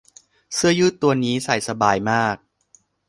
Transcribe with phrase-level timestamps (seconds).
[0.53, 2.35] เสื้อยืดตัวนี้ใส่สบายมาก